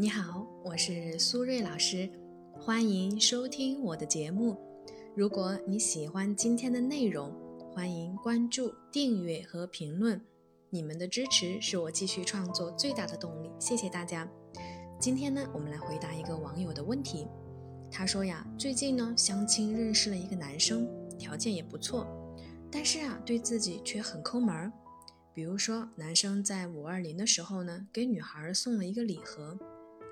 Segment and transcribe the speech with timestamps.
[0.00, 2.08] 你好，我是苏瑞老师，
[2.52, 4.56] 欢迎收听我的节目。
[5.16, 7.34] 如果你喜欢今天的内容，
[7.72, 10.20] 欢迎关注、订阅和评论。
[10.70, 14.30] 你们的支持是我继续创作最大的动力，谢谢大家。
[15.00, 17.26] 今天呢，我们来回答一个网友的问题。
[17.90, 20.88] 他说呀，最近呢相亲认识了一个男生，
[21.18, 22.06] 条件也不错，
[22.70, 24.72] 但是啊对自己却很抠门儿。
[25.34, 29.56] 比如说，男生在五二零的时候呢，给女孩送了一个礼盒，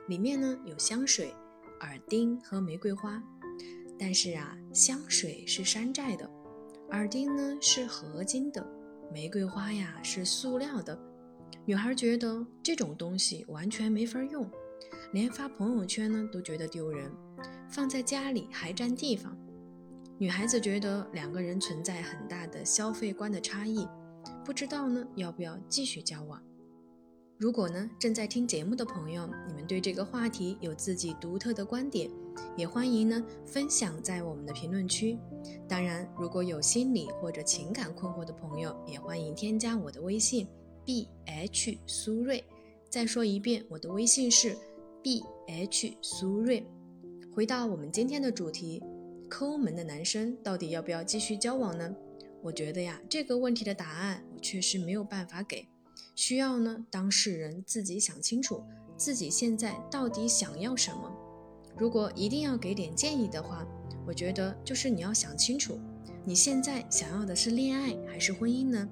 [0.08, 1.34] 里面呢有香水、
[1.80, 3.22] 耳钉和玫瑰花。
[3.98, 6.30] 但是啊，香水是山寨的，
[6.90, 8.66] 耳钉呢是合金的，
[9.12, 10.98] 玫瑰花呀是塑料的。
[11.64, 14.48] 女孩觉得这种东西完全没法用，
[15.12, 17.10] 连发朋友圈呢都觉得丢人，
[17.70, 19.36] 放在家里还占地方。
[20.18, 23.88] 女孩子觉得两个人存在很大的消费观的差异。
[24.44, 26.42] 不知道呢，要不要继续交往？
[27.38, 32.10] 如果呢，正在听节目的朋友，你们对这个话题有自己独特的观点，
[32.56, 35.18] 也欢迎呢分享在我们的评论区。
[35.68, 40.48] 当然，如果有心理或者情感困惑的朋友，也欢迎添加我的微信
[40.82, 42.42] b h 苏瑞。
[42.88, 44.56] 再说一遍，我的微信是
[45.02, 46.66] b h 苏瑞。
[47.34, 48.82] 回到我们今天的主题，
[49.28, 51.94] 抠门的男生到底要不要继续交往呢？
[52.42, 55.66] 我觉得呀，这个问题的答案我确实没有办法给，
[56.16, 58.64] 需要呢当事人自己想清楚
[58.96, 61.12] 自己现在到底想要什么。
[61.78, 63.64] 如果一定要给点建议的话，
[64.06, 65.78] 我觉得就是你要想清楚，
[66.24, 68.88] 你现在想要的是恋爱还是婚姻呢？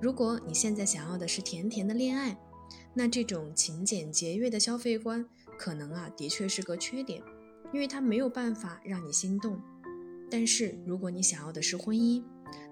[0.00, 2.38] 如果你现在想要的是甜甜的恋爱，
[2.94, 5.26] 那这种勤俭节约的消费观
[5.58, 7.20] 可能啊的确是个缺点，
[7.72, 9.60] 因为它没有办法让你心动。
[10.30, 12.22] 但是如果你想要的是婚姻，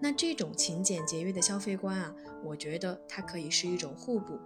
[0.00, 2.14] 那这种勤俭节约的消费观啊，
[2.44, 4.38] 我觉得它可以是一种互补，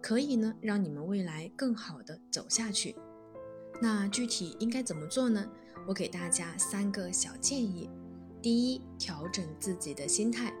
[0.00, 2.94] 可以呢让你们未来更好的走下去。
[3.80, 5.50] 那具体应该怎么做呢？
[5.88, 7.90] 我给大家三个小建议：
[8.40, 10.52] 第一，调整自己的心态；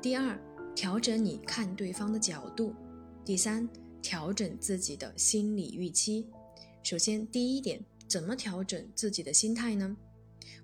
[0.00, 0.38] 第二，
[0.74, 2.72] 调整你看对方的角度；
[3.24, 3.68] 第三，
[4.00, 6.28] 调整自己的心理预期。
[6.82, 9.96] 首先，第一点，怎么调整自己的心态呢？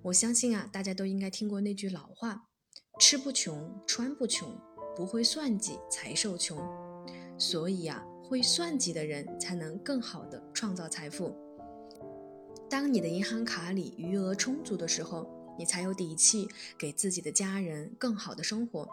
[0.03, 2.45] 我相信啊，大家都应该听过那句老话。
[2.99, 4.49] 吃不穷，穿不穷，
[4.97, 6.59] 不会算计才受穷。
[7.39, 11.37] 所以啊，会算计的人才能更好的创造财富。
[12.71, 16.49] 当你的银行卡里余额充足的时候，你才有底气
[16.79, 18.89] 给自己的家人更好的生活。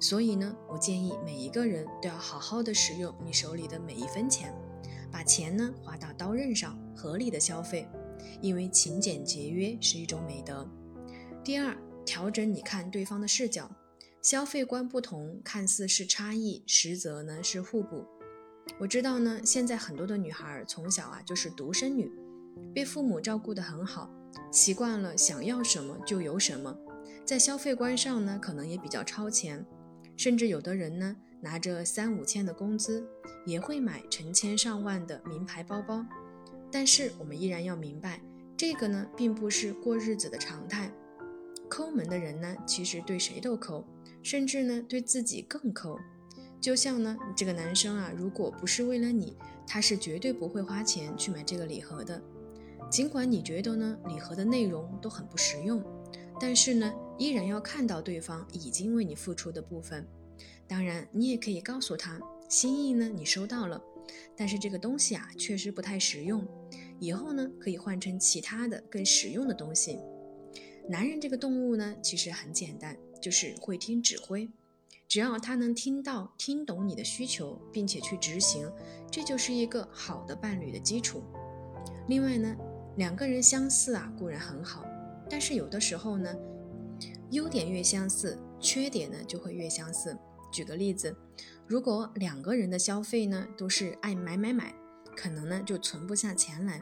[0.00, 4.54] 所以呢，我建议每一个人都要好好的使用你手里的每一分钱，
[5.10, 7.86] 把钱呢花到刀刃上，合理的消费，
[8.40, 10.66] 因为勤俭节约是一种美德。
[11.44, 11.76] 第二。
[12.04, 13.70] 调整你看对方的视角，
[14.20, 18.04] 消费观不同，看似是差异，实则呢是互补。
[18.78, 22.10] 我知道呢，现在很多的女孩从小啊就是独生女，
[22.74, 24.08] 被父母照顾得很好，
[24.52, 26.76] 习惯了想要什么就有什么，
[27.24, 29.64] 在消费观上呢可能也比较超前，
[30.16, 33.04] 甚至有的人呢拿着三五千的工资，
[33.44, 36.06] 也会买成千上万的名牌包包。
[36.70, 38.22] 但是我们依然要明白，
[38.56, 40.90] 这个呢并不是过日子的常态。
[41.72, 43.82] 抠门的人呢，其实对谁都抠，
[44.22, 45.98] 甚至呢对自己更抠。
[46.60, 52.22] 就像呢这个男生啊，如果不是为了你，他是绝对不会花钱去买这个礼盒的。
[52.90, 55.82] 尽管你觉得呢礼盒的内容都很不实用，
[56.38, 60.06] 但是呢依然要看到对方已经为你付出的部分。
[60.68, 63.82] 当然，你也可以告诉他，心意呢你收到了，
[64.36, 66.46] 但是这个东西啊确实不太实用，
[67.00, 69.98] 以后呢可以换成其他的更实用的东西。
[70.88, 74.50] 男人这个动物呢，其实很简单，就是会听指挥。
[75.08, 78.70] 只要他能听到、听懂你的需求，并且去执行，
[79.10, 81.22] 这就是一个好的伴侣的基础。
[82.08, 82.56] 另外呢，
[82.96, 84.84] 两个人相似啊固然很好，
[85.28, 86.34] 但是有的时候呢，
[87.30, 90.16] 优点越相似，缺点呢就会越相似。
[90.50, 91.14] 举个例子，
[91.66, 94.74] 如果两个人的消费呢都是爱买买买，
[95.16, 96.80] 可能呢就存不下钱来。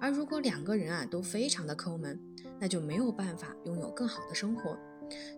[0.00, 2.20] 而如果两个人啊都非常的抠门，
[2.58, 4.78] 那就没有办法拥有更好的生活，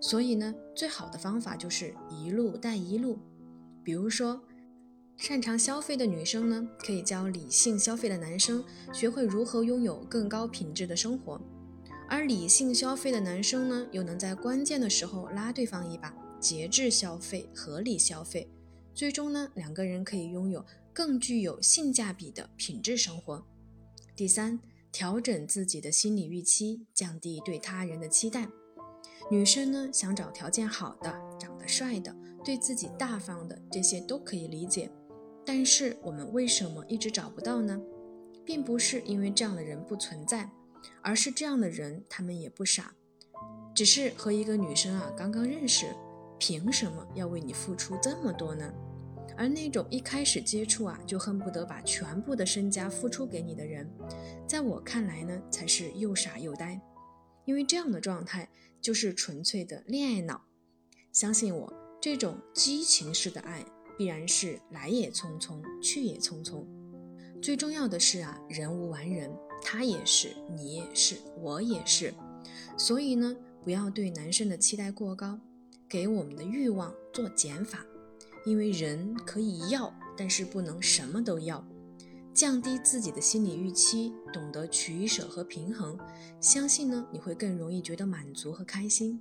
[0.01, 3.19] 所以呢，最好的方法就是一路带一路。
[3.83, 4.43] 比如说，
[5.17, 11.41] 擅长消费的女生呢，可以教理性消费的男生学会如何拥有更高品质的生活；
[12.09, 18.51] 而理性消费的男生呢，又能在关键的时候拉对方一把，节制消费，合理消费，
[18.95, 23.47] 最终呢，两个人可以拥有更具有性价比的品质生活。
[24.15, 24.61] 第三。
[24.95, 28.49] 调整自己的心理预期，降低对他人的期待。
[29.29, 32.15] 女生呢，想找条件好的、长得帅的、
[32.45, 34.89] 对自己大方的，这些都可以理解。
[35.45, 37.77] 但是我们为什么一直找不到呢？
[38.45, 40.49] 并不是因为这样的人不存在，
[41.03, 42.95] 而是这样的人他们也不傻，
[43.75, 45.87] 只是和一个女生啊刚刚认识，
[46.39, 48.73] 凭什么要为你付出这么多呢？
[49.37, 53.89] 而那种一开始接触啊就恨不得把全部的身家付出给你的人，
[54.47, 56.81] 在我看来呢，才是又傻又呆，
[57.45, 58.49] 因为这样的状态
[58.81, 60.43] 就是纯粹的恋爱脑。
[61.13, 63.65] 相信我，这种激情式的爱
[63.97, 66.65] 必然是来也匆匆，去也匆匆。
[67.43, 69.31] 最重要的是啊，人无完人，
[69.63, 72.13] 他也是，你也是，我也是。
[72.77, 75.39] 所以呢，不要对男生的期待过高，
[75.89, 77.85] 给我们的欲望做减法。
[78.45, 81.65] 因为人可以要，但是不能什么都要。
[82.33, 85.97] 降低自己的心理预期，懂得取舍和平衡，
[86.41, 89.21] 相信呢你会更容易觉得满足和开心。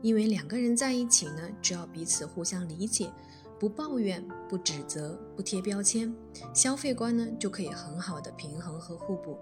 [0.00, 3.12] 因为两个人在一起呢，只要彼此互相理解，
[3.60, 6.14] 不抱怨、不指责、不贴标签，
[6.54, 9.36] 消费观呢就可以很好的平衡和互补。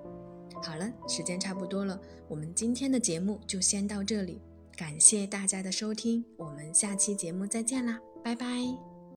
[0.62, 4.40] 好了，时间差不多了，我们今天的节目就先到这里，
[4.76, 8.00] 感谢大家的收听，我们下期节目再见啦！
[8.26, 8.95] 拜拜。